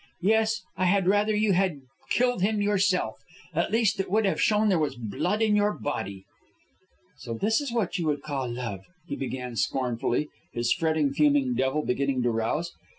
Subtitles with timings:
[0.23, 3.17] Yes, I had rather you had killed him yourself.
[3.53, 6.25] At least, it would have shown there was blood in your body."
[7.19, 11.85] "So this is what you would call love?" he began, scornfully, his fretting, fuming devil
[11.85, 12.71] beginning to rouse.